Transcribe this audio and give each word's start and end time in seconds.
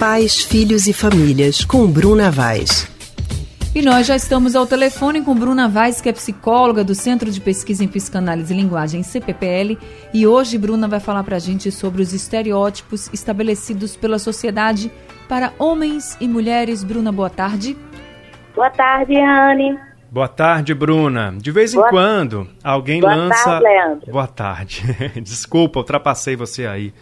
Pais, 0.00 0.42
Filhos 0.42 0.86
e 0.86 0.94
Famílias, 0.94 1.62
com 1.62 1.86
Bruna 1.86 2.30
Vaz. 2.30 2.90
E 3.74 3.82
nós 3.82 4.06
já 4.06 4.16
estamos 4.16 4.56
ao 4.56 4.66
telefone 4.66 5.20
com 5.20 5.34
Bruna 5.34 5.68
Vaz, 5.68 6.00
que 6.00 6.08
é 6.08 6.12
psicóloga 6.14 6.82
do 6.82 6.94
Centro 6.94 7.30
de 7.30 7.38
Pesquisa 7.38 7.84
em 7.84 7.86
Psicanálise 7.86 8.54
e 8.54 8.56
Linguagem, 8.56 9.02
CPPL. 9.02 9.76
E 10.14 10.26
hoje 10.26 10.56
Bruna 10.56 10.88
vai 10.88 11.00
falar 11.00 11.22
para 11.22 11.36
a 11.36 11.38
gente 11.38 11.70
sobre 11.70 12.00
os 12.00 12.14
estereótipos 12.14 13.10
estabelecidos 13.12 13.94
pela 13.94 14.18
sociedade 14.18 14.90
para 15.28 15.52
homens 15.58 16.16
e 16.18 16.26
mulheres. 16.26 16.82
Bruna, 16.82 17.12
boa 17.12 17.28
tarde. 17.28 17.76
Boa 18.54 18.70
tarde, 18.70 19.20
Anne. 19.20 19.78
Boa 20.10 20.28
tarde, 20.28 20.72
Bruna. 20.72 21.34
De 21.36 21.52
vez 21.52 21.74
em 21.74 21.76
boa... 21.76 21.90
quando, 21.90 22.48
alguém 22.64 23.02
boa 23.02 23.14
lança. 23.14 23.44
Tarde, 23.44 23.64
Leandro. 23.64 24.12
Boa 24.12 24.26
tarde. 24.26 24.82
Desculpa, 25.20 25.80
ultrapassei 25.80 26.36
você 26.36 26.66
aí 26.66 26.94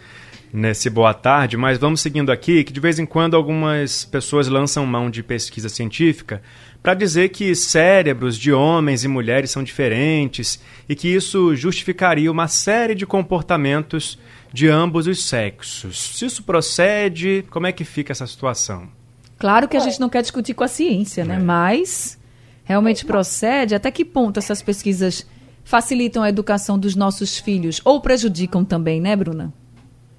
nesse 0.51 0.89
boa 0.89 1.13
tarde, 1.13 1.55
mas 1.55 1.77
vamos 1.77 2.01
seguindo 2.01 2.31
aqui, 2.31 2.63
que 2.63 2.73
de 2.73 2.79
vez 2.79 2.99
em 2.99 3.05
quando 3.05 3.35
algumas 3.35 4.05
pessoas 4.05 4.47
lançam 4.47 4.85
mão 4.85 5.09
de 5.09 5.21
pesquisa 5.21 5.69
científica 5.69 6.41
para 6.81 6.93
dizer 6.93 7.29
que 7.29 7.53
cérebros 7.55 8.37
de 8.37 8.51
homens 8.51 9.03
e 9.03 9.07
mulheres 9.07 9.51
são 9.51 9.63
diferentes 9.63 10.59
e 10.87 10.95
que 10.95 11.07
isso 11.07 11.55
justificaria 11.55 12.31
uma 12.31 12.47
série 12.47 12.95
de 12.95 13.05
comportamentos 13.05 14.17
de 14.51 14.67
ambos 14.67 15.05
os 15.05 15.25
sexos. 15.25 16.15
Se 16.15 16.25
isso 16.25 16.43
procede, 16.43 17.45
como 17.49 17.67
é 17.67 17.71
que 17.71 17.83
fica 17.83 18.11
essa 18.11 18.25
situação? 18.25 18.89
Claro 19.37 19.67
que 19.67 19.77
a 19.77 19.79
gente 19.79 19.99
não 19.99 20.09
quer 20.09 20.21
discutir 20.21 20.53
com 20.53 20.63
a 20.63 20.67
ciência, 20.67 21.23
né? 21.23 21.35
É. 21.35 21.39
Mas 21.39 22.19
realmente 22.63 23.05
procede? 23.05 23.75
Até 23.75 23.91
que 23.91 24.03
ponto 24.03 24.37
essas 24.37 24.61
pesquisas 24.61 25.25
facilitam 25.63 26.23
a 26.23 26.29
educação 26.29 26.79
dos 26.79 26.95
nossos 26.95 27.37
filhos 27.37 27.79
ou 27.85 28.01
prejudicam 28.01 28.65
também, 28.65 28.99
né, 28.99 29.15
Bruna? 29.15 29.53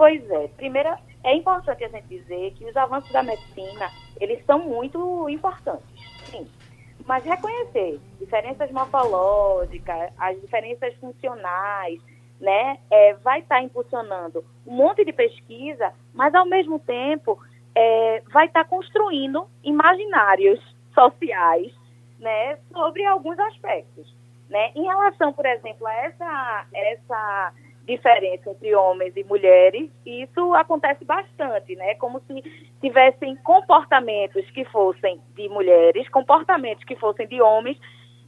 Pois 0.01 0.31
é. 0.31 0.49
Primeiro, 0.57 0.97
é 1.23 1.35
importante 1.35 1.85
a 1.85 1.89
gente 1.89 2.09
dizer 2.09 2.55
que 2.55 2.65
os 2.65 2.75
avanços 2.75 3.13
da 3.13 3.23
medicina, 3.23 3.91
eles 4.19 4.43
são 4.47 4.61
muito 4.61 5.29
importantes, 5.29 5.85
sim. 6.25 6.49
Mas 7.05 7.23
reconhecer 7.23 8.01
diferenças 8.19 8.71
morfológicas, 8.71 10.11
as 10.17 10.41
diferenças 10.41 10.95
funcionais, 10.95 12.01
né, 12.41 12.79
é, 12.91 13.13
vai 13.17 13.41
estar 13.41 13.57
tá 13.57 13.63
impulsionando 13.63 14.43
um 14.67 14.75
monte 14.75 15.05
de 15.05 15.13
pesquisa, 15.13 15.93
mas 16.15 16.35
ao 16.35 16.47
mesmo 16.47 16.79
tempo 16.79 17.39
é, 17.75 18.23
vai 18.33 18.47
estar 18.47 18.65
tá 18.65 18.71
construindo 18.71 19.47
imaginários 19.63 20.59
sociais, 20.95 21.75
né, 22.19 22.59
sobre 22.73 23.05
alguns 23.05 23.39
aspectos, 23.39 24.17
né. 24.49 24.73
Em 24.75 24.85
relação, 24.85 25.31
por 25.31 25.45
exemplo, 25.45 25.87
a 25.87 25.95
essa 25.95 26.67
essa 26.73 27.53
diferença 27.87 28.51
entre 28.51 28.75
homens 28.75 29.17
e 29.17 29.25
mulheres, 29.25 29.91
isso 30.07 30.55
acontece 30.55 31.05
bastante, 31.05 31.75
né? 31.77 31.95
Como 31.97 32.21
se 32.21 32.43
tivessem 32.81 33.37
comportamentos 33.37 34.49
que 34.51 34.65
fossem 34.67 35.21
de 35.35 35.49
mulheres, 35.49 36.09
comportamentos 36.09 36.85
que 36.85 36.97
fossem 36.97 37.27
de 37.27 37.41
homens, 37.41 37.79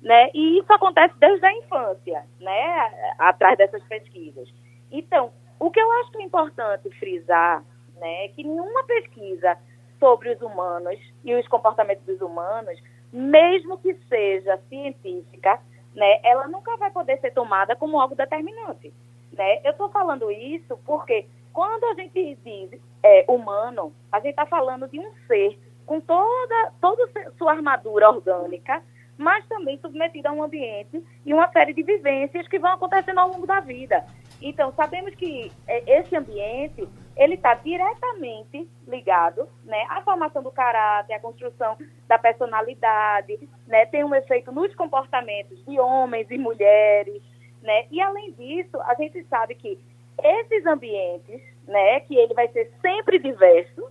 né? 0.01 0.31
E 0.35 0.59
isso 0.59 0.73
acontece 0.73 1.15
desde 1.19 1.47
a 1.47 1.53
infância, 1.53 2.25
né? 2.41 3.15
Atrás 3.19 3.57
dessas 3.57 3.83
pesquisas. 3.85 4.49
Então, 4.91 5.33
o 5.59 5.71
que 5.71 5.81
eu 5.81 5.93
acho 6.01 6.21
importante 6.21 6.91
frisar, 6.99 7.63
né, 7.97 8.25
é 8.25 8.29
que 8.29 8.43
nenhuma 8.43 8.83
pesquisa 8.85 9.57
sobre 10.01 10.31
os 10.31 10.43
humanos 10.43 10.99
e 11.25 11.33
os 11.35 11.47
comportamentos 11.47 12.05
dos 12.05 12.21
humanos, 12.21 12.77
mesmo 13.13 13.79
que 13.79 13.95
seja 14.09 14.59
científica, 14.69 15.61
né, 15.95 16.21
ela 16.25 16.49
nunca 16.49 16.77
vai 16.77 16.91
poder 16.91 17.21
ser 17.21 17.31
tomada 17.33 17.77
como 17.77 18.01
algo 18.01 18.17
determinante. 18.17 18.93
Né? 19.33 19.61
Eu 19.65 19.73
estou 19.73 19.89
falando 19.89 20.31
isso 20.31 20.79
porque 20.85 21.27
quando 21.53 21.85
a 21.85 21.95
gente 21.95 22.37
diz 22.45 22.81
é, 23.03 23.25
humano, 23.29 23.93
a 24.11 24.19
gente 24.19 24.31
está 24.31 24.47
falando 24.47 24.89
de 24.89 24.99
um 24.99 25.13
ser 25.27 25.59
com 25.87 26.01
toda, 26.01 26.73
toda 26.81 27.09
sua 27.37 27.53
armadura 27.53 28.09
orgânica, 28.09 28.83
mas 29.19 29.47
também 29.47 29.79
submetido 29.79 30.29
a 30.29 30.33
um 30.33 30.43
ambiente 30.43 31.03
e 31.25 31.35
uma 31.35 31.51
série 31.53 31.75
de 31.75 31.83
vivências 31.83 32.49
que 32.49 32.59
vão 32.59 32.73
acontecendo 32.73 33.19
ao 33.19 33.29
longo 33.29 33.47
da 33.47 33.61
vida. 33.61 34.05
Então, 34.41 34.73
sabemos 34.73 35.15
que 35.15 35.53
é, 35.69 36.01
esse 36.01 36.17
ambiente 36.17 36.89
ele 37.17 37.35
está 37.35 37.55
diretamente 37.55 38.69
ligado 38.89 39.47
né, 39.65 39.85
à 39.91 40.01
formação 40.03 40.43
do 40.43 40.51
caráter, 40.51 41.15
à 41.15 41.21
construção 41.21 41.77
da 42.09 42.19
personalidade, 42.19 43.39
né, 43.67 43.87
tem 43.87 44.03
um 44.03 44.15
efeito 44.15 44.51
nos 44.51 44.75
comportamentos 44.75 45.63
de 45.67 45.79
homens 45.79 46.31
e 46.31 46.39
mulheres, 46.39 47.23
né? 47.63 47.87
E 47.91 48.01
além 48.01 48.33
disso, 48.33 48.81
a 48.83 48.95
gente 48.95 49.25
sabe 49.25 49.55
que 49.55 49.79
esses 50.23 50.67
ambientes, 50.67 51.41
né, 51.67 52.01
que 52.01 52.17
ele 52.17 52.35
vai 52.35 52.49
ser 52.49 52.71
sempre 52.81 53.19
diverso, 53.19 53.89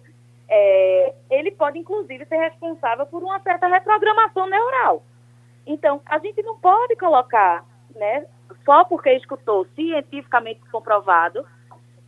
é, 0.48 1.14
ele 1.30 1.52
pode 1.52 1.80
inclusive 1.80 2.26
ser 2.26 2.38
responsável 2.38 3.06
por 3.06 3.24
uma 3.24 3.40
certa 3.40 3.68
reprogramação 3.68 4.48
neural. 4.48 5.04
Então, 5.66 6.02
a 6.06 6.20
gente 6.20 6.42
não 6.44 6.58
pode 6.58 6.96
colocar, 6.96 7.66
né, 7.96 8.26
só 8.66 8.84
porque 8.84 9.12
escutou 9.14 9.66
cientificamente 9.76 10.60
comprovado, 10.72 11.46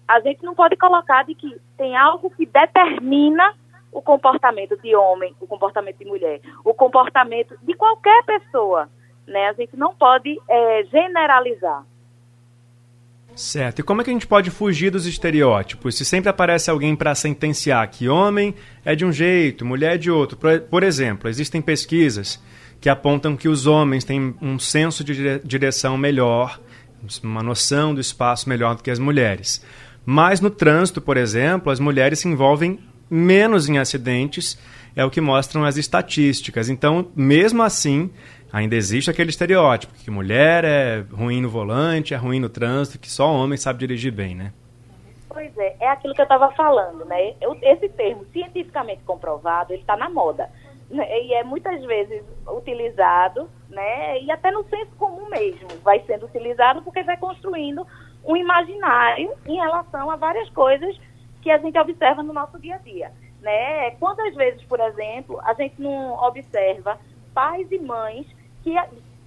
a 0.07 0.19
gente 0.19 0.44
não 0.44 0.53
pode 0.53 0.75
colocar 0.75 1.23
de 1.23 1.34
que 1.34 1.59
tem 1.78 1.96
algo 1.96 2.29
que 2.29 2.46
determina 2.46 3.56
o 3.91 4.02
comportamento 4.02 4.75
de 4.81 4.96
homem, 4.96 5.35
o 5.40 5.47
comportamento 5.47 5.97
de 5.97 6.06
mulher, 6.06 6.41
o 6.63 6.73
comportamento 6.73 7.57
de 7.62 7.73
qualquer 7.75 8.23
pessoa. 8.25 8.90
Né? 9.28 9.50
A 9.50 9.53
gente 9.53 9.75
não 9.75 9.94
pode 9.94 10.39
é, 10.50 10.84
generalizar. 10.85 11.85
Certo. 13.35 13.79
E 13.79 13.84
como 13.84 14.01
é 14.01 14.03
que 14.03 14.09
a 14.09 14.13
gente 14.13 14.28
pode 14.28 14.51
fugir 14.51 14.91
dos 14.91 15.07
estereótipos? 15.07 15.97
Se 15.97 16.06
sempre 16.06 16.29
aparece 16.29 16.69
alguém 16.69 16.95
para 16.95 17.16
sentenciar 17.16 17.89
que 17.89 18.07
homem 18.07 18.53
é 18.85 18.95
de 18.95 19.03
um 19.03 19.11
jeito, 19.11 19.66
mulher 19.66 19.95
é 19.95 19.97
de 19.97 20.11
outro. 20.11 20.38
Por 20.69 20.84
exemplo, 20.84 21.29
existem 21.29 21.61
pesquisas 21.61 22.39
que 22.79 22.89
apontam 22.89 23.35
que 23.35 23.47
os 23.47 23.66
homens 23.66 24.03
têm 24.03 24.35
um 24.41 24.59
senso 24.59 25.03
de 25.03 25.40
direção 25.40 25.97
melhor, 25.97 26.59
uma 27.23 27.41
noção 27.41 27.94
do 27.94 28.01
espaço 28.01 28.47
melhor 28.47 28.75
do 28.75 28.84
que 28.84 28.91
as 28.91 29.00
mulheres. 29.00 29.66
Mas 30.05 30.41
no 30.41 30.50
trânsito, 30.50 31.01
por 31.01 31.17
exemplo, 31.17 31.72
as 31.72 31.79
mulheres 31.79 32.19
se 32.19 32.28
envolvem 32.28 32.79
menos 33.09 33.69
em 33.69 33.78
acidentes, 33.78 34.58
é 34.96 35.03
o 35.03 35.09
que 35.09 35.22
mostram 35.22 35.64
as 35.64 35.78
estatísticas. 35.78 36.69
Então, 36.69 37.08
mesmo 37.16 37.64
assim, 37.64 38.12
ainda 38.52 38.75
existe 38.75 39.09
aquele 39.09 39.30
estereótipo 39.30 39.94
que 39.94 40.12
mulher 40.12 40.64
é 40.64 41.03
ruim 41.12 41.41
no 41.41 41.50
volante, 41.50 42.14
é 42.14 42.18
ruim 42.18 42.40
no 42.40 42.50
trânsito, 42.50 43.00
que 43.00 43.09
só 43.09 43.31
homem 43.31 43.58
sabe 43.58 43.80
dirigir 43.80 44.12
bem, 44.12 44.36
né? 44.36 44.53
Pois 45.28 45.58
é, 45.58 45.75
é 45.80 45.90
aquilo 45.90 46.14
que 46.14 46.22
eu 46.22 46.25
estava 46.25 46.52
falando, 46.52 47.03
né? 47.06 47.34
esse 47.64 47.90
termo 47.90 48.24
cientificamente 48.31 49.02
comprovado, 49.03 49.74
ele 49.74 49.81
está 49.81 49.97
na 49.97 50.08
moda. 50.08 50.47
Né? 50.91 51.06
E 51.24 51.34
é 51.34 51.44
muitas 51.44 51.84
vezes 51.85 52.24
utilizado, 52.47 53.50
né? 53.68 54.22
E 54.22 54.31
até 54.31 54.52
no 54.52 54.64
senso 54.66 54.91
comum 54.96 55.28
mesmo 55.30 55.68
vai 55.84 56.00
sendo 56.06 56.28
utilizado 56.28 56.84
porque 56.84 57.02
vai 57.02 57.18
construindo 57.18 57.85
um 58.24 58.38
imaginário 58.38 59.34
em 59.47 59.56
relação 59.56 60.12
a 60.12 60.16
várias 60.16 60.47
coisas 60.52 60.96
que 61.44 61.52
a 61.52 61.58
gente 61.58 61.78
observa 61.78 62.24
no 62.24 62.31
nosso 62.31 62.58
dia 62.58 62.76
a 62.76 62.80
dia. 62.80 63.12
Né? 63.42 63.92
Quantas 64.00 64.34
vezes, 64.34 64.64
por 64.64 64.80
exemplo, 64.80 65.40
a 65.44 65.54
gente 65.54 65.80
não 65.80 66.14
observa 66.14 66.98
pais 67.34 67.70
e 67.70 67.78
mães 67.80 68.26
que 68.64 68.74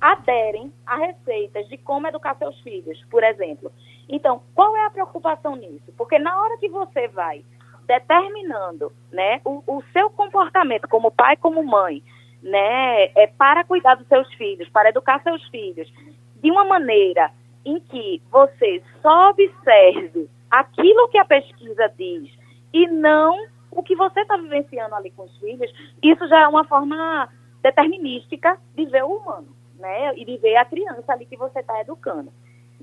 aderem 0.00 0.72
a 0.87 0.97
receitas 0.97 1.69
de 1.69 1.76
como 1.76 2.06
educar 2.06 2.34
seus 2.37 2.59
filhos, 2.62 3.05
por 3.10 3.22
exemplo. 3.22 3.71
Então, 4.09 4.43
qual 4.55 4.75
é 4.76 4.87
a 4.87 4.91
preocupação 4.91 5.55
nisso? 5.56 5.93
Porque 5.97 6.19
na 6.19 6.41
hora 6.41 6.56
que 6.59 6.69
você 6.69 7.06
vai 7.09 7.44
determinando 7.87 8.93
né, 9.12 9.41
o, 9.44 9.62
o 9.66 9.82
seu 9.93 10.09
comportamento 10.10 10.88
como 10.88 11.10
pai, 11.10 11.37
como 11.37 11.62
mãe, 11.62 12.03
né, 12.43 13.05
é 13.15 13.26
para 13.26 13.65
cuidar 13.65 13.97
dos 13.97 14.09
seus 14.09 14.32
filhos, 14.34 14.69
para 14.71 14.88
educar 14.88 15.22
seus 15.22 15.44
filhos, 15.49 15.93
de 16.37 16.50
uma 16.50 16.65
maneira 16.65 17.31
em 17.65 17.81
que 17.81 18.22
você 18.31 18.82
só 19.03 19.31
observe 19.31 20.28
aquilo 20.50 21.08
que 21.08 21.18
a 21.18 21.24
pesquisa 21.24 21.92
diz 21.96 22.30
e 22.72 22.86
não 22.86 23.46
o 23.70 23.82
que 23.82 23.94
você 23.94 24.20
está 24.20 24.37
vivenciando 24.37 24.94
ali 24.94 25.10
com 25.10 25.25
os 25.25 25.38
filhos, 25.38 25.70
isso 26.02 26.26
já 26.28 26.43
é 26.43 26.48
uma 26.48 26.64
forma 26.64 27.28
determinística 27.62 28.58
de 28.75 28.87
ver 28.87 29.04
o 29.04 29.16
humano, 29.16 29.48
né? 29.78 30.14
E 30.16 30.25
de 30.25 30.37
ver 30.38 30.56
a 30.56 30.64
criança 30.64 31.12
ali 31.12 31.26
que 31.26 31.37
você 31.37 31.60
está 31.60 31.81
educando. 31.81 32.32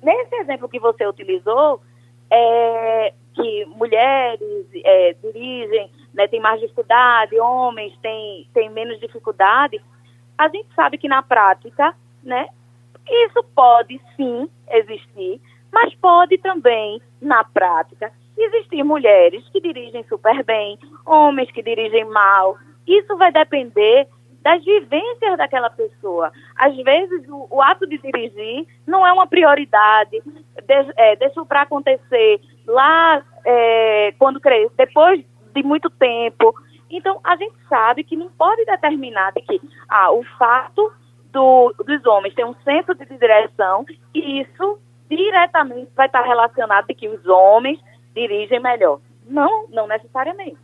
Nesse 0.02 0.36
exemplo 0.36 0.70
que 0.70 0.80
você 0.80 1.08
utilizou, 1.08 1.82
é, 2.30 3.14
que 3.34 3.66
mulheres 3.66 4.68
é, 4.84 5.16
dirigem, 5.24 5.90
né, 6.14 6.28
tem 6.28 6.40
mais 6.40 6.60
dificuldade, 6.60 7.40
homens 7.40 7.98
têm, 8.02 8.48
têm 8.54 8.70
menos 8.70 9.00
dificuldade, 9.00 9.82
a 10.38 10.48
gente 10.48 10.68
sabe 10.76 10.98
que 10.98 11.08
na 11.08 11.24
prática, 11.24 11.96
né, 12.22 12.48
isso 13.08 13.44
pode 13.56 14.00
sim 14.16 14.50
existir, 14.70 15.42
mas 15.74 15.94
pode 15.96 16.38
também, 16.38 17.02
na 17.20 17.44
prática, 17.44 18.12
existir 18.38 18.84
mulheres 18.84 19.44
que 19.50 19.60
dirigem 19.60 20.06
super 20.08 20.44
bem, 20.44 20.78
homens 21.04 21.52
que 21.52 21.64
dirigem 21.64 22.06
mal. 22.06 22.56
Isso 22.86 23.18
vai 23.18 23.32
depender 23.32 24.08
das 24.44 24.64
vivências 24.64 25.38
daquela 25.38 25.70
pessoa. 25.70 26.32
Às 26.56 26.76
vezes, 26.78 27.28
o, 27.28 27.48
o 27.50 27.62
ato 27.62 27.88
de 27.88 27.98
dirigir 27.98 28.68
não 28.86 29.08
é 29.08 29.12
uma 29.12 29.26
prioridade, 29.26 30.22
de, 30.22 30.94
é, 30.96 31.16
deixa 31.16 31.44
para 31.46 31.62
acontecer 31.62 32.40
lá 32.68 33.24
é, 33.44 34.14
quando 34.20 34.40
cresce, 34.40 34.74
depois 34.78 35.24
de 35.54 35.64
muito 35.64 35.90
tempo. 35.90 36.54
Então, 36.90 37.20
a 37.24 37.36
gente 37.36 37.56
sabe 37.68 38.04
que 38.04 38.16
não 38.16 38.30
pode 38.30 38.64
determinar 38.66 39.32
de 39.32 39.42
que 39.42 39.60
ah, 39.90 40.12
o 40.12 40.24
fato 40.38 40.92
do, 41.32 41.74
dos 41.84 42.06
homens 42.06 42.36
ter 42.36 42.46
um 42.46 42.56
senso 42.64 42.94
de 42.94 43.06
direção, 43.06 43.86
isso 44.14 44.80
diretamente 45.16 45.90
vai 45.96 46.08
estar 46.08 46.22
relacionado 46.22 46.88
de 46.88 46.96
que 46.96 47.08
os 47.08 47.26
homens 47.26 47.80
dirigem 48.14 48.60
melhor. 48.60 49.00
Não, 49.28 49.68
não 49.70 49.88
necessariamente. 49.88 50.58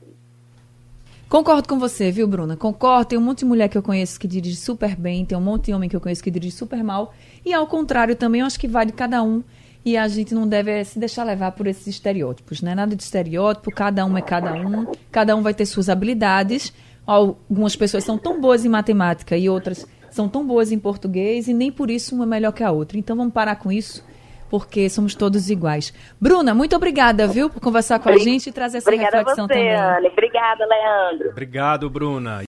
Concordo 1.30 1.68
com 1.68 1.78
você, 1.78 2.12
viu, 2.12 2.28
Bruna? 2.28 2.58
Concordo. 2.58 3.10
Tem 3.10 3.20
um 3.20 3.22
monte 3.22 3.40
de 3.40 3.46
mulher 3.46 3.70
que 3.70 3.78
eu 3.78 3.84
conheço 3.84 4.20
que 4.20 4.28
dirige 4.28 4.56
super 4.56 4.96
bem, 4.96 5.24
tem 5.26 5.38
um 5.38 5.42
monte 5.42 5.66
de 5.66 5.74
homem 5.74 5.88
que 5.88 5.96
eu 5.96 6.02
conheço 6.02 6.24
que 6.24 6.32
dirige 6.32 6.56
super 6.56 6.84
mal. 6.84 7.14
E 7.46 7.54
ao 7.54 7.68
contrário 7.68 8.16
também, 8.16 8.42
eu 8.42 8.48
acho 8.48 8.60
que 8.60 8.68
vai 8.68 8.86
de 8.86 8.94
cada 8.94 9.22
um. 9.22 9.44
E 9.86 9.96
a 9.96 10.08
gente 10.08 10.34
não 10.34 10.48
deve 10.48 10.84
se 10.84 11.00
deixar 11.00 11.24
levar 11.24 11.52
por 11.52 11.68
esses 11.68 11.86
estereótipos, 11.88 12.62
né? 12.62 12.76
Nada 12.76 12.96
de 12.96 13.04
estereótipo, 13.04 13.72
cada 13.72 14.06
um 14.06 14.18
é 14.18 14.22
cada 14.22 14.54
um, 14.54 14.92
cada 15.12 15.36
um 15.36 15.42
vai 15.42 15.54
ter 15.54 15.66
suas 15.66 15.88
habilidades. 15.88 16.74
Algumas 17.06 17.76
pessoas 17.76 18.04
são 18.04 18.18
tão 18.18 18.42
boas 18.42 18.66
em 18.66 18.70
matemática 18.70 19.38
e 19.38 19.48
outras 19.48 19.88
são 20.12 20.28
tão 20.28 20.46
boas 20.46 20.72
em 20.72 20.80
português 20.80 21.48
e 21.48 21.54
nem 21.54 21.72
por 21.72 21.90
isso 21.90 22.14
uma 22.16 22.26
é 22.26 22.28
melhor 22.28 22.52
que 22.52 22.64
a 22.64 22.72
outra. 22.72 22.98
Então 22.98 23.16
vamos 23.16 23.34
parar 23.34 23.56
com 23.56 23.72
isso 23.72 24.04
porque 24.50 24.90
somos 24.90 25.16
todos 25.16 25.50
iguais. 25.50 25.94
Bruna, 26.20 26.54
muito 26.54 26.76
obrigada, 26.76 27.28
viu, 27.28 27.50
por 27.50 27.62
conversar 27.62 28.00
com 28.00 28.10
a 28.10 28.18
gente 28.18 28.50
e 28.50 28.52
trazer 28.52 28.80
essa 28.80 28.90
Obrigada 28.90 29.18
reflexão 29.18 29.46
a 29.46 29.48
você, 29.48 29.54
também. 29.54 30.10
Obrigada, 30.12 30.66
Leandro. 30.66 31.30
Obrigado, 31.30 31.90
Bruna. 31.90 32.38